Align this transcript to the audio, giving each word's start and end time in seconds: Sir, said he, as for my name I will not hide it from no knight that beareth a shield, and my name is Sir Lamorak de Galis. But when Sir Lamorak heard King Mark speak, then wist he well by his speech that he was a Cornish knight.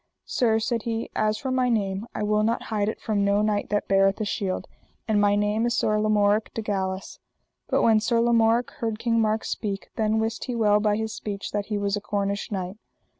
Sir, 0.25 0.57
said 0.57 0.81
he, 0.81 1.11
as 1.15 1.37
for 1.37 1.51
my 1.51 1.69
name 1.69 2.07
I 2.15 2.23
will 2.23 2.41
not 2.41 2.63
hide 2.73 2.89
it 2.89 2.99
from 2.99 3.23
no 3.23 3.43
knight 3.43 3.69
that 3.69 3.87
beareth 3.87 4.19
a 4.19 4.25
shield, 4.25 4.67
and 5.07 5.21
my 5.21 5.35
name 5.35 5.63
is 5.67 5.77
Sir 5.77 5.99
Lamorak 5.99 6.51
de 6.55 6.63
Galis. 6.63 7.19
But 7.67 7.83
when 7.83 7.99
Sir 7.99 8.19
Lamorak 8.19 8.71
heard 8.71 8.97
King 8.97 9.21
Mark 9.21 9.43
speak, 9.43 9.89
then 9.97 10.17
wist 10.17 10.45
he 10.45 10.55
well 10.55 10.79
by 10.79 10.95
his 10.95 11.13
speech 11.13 11.51
that 11.51 11.67
he 11.67 11.77
was 11.77 11.95
a 11.95 12.01
Cornish 12.01 12.49
knight. 12.51 12.77